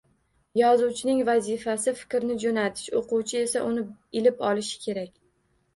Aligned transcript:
Yozuvchining 0.59 1.19
vazifasi 1.27 1.93
fikrni 1.99 2.39
joʻnatish, 2.45 2.91
oʻquvchi 3.03 3.39
esa 3.45 3.65
uni 3.71 3.87
ilib 4.23 4.45
olishi 4.51 4.87
kerak 4.89 5.17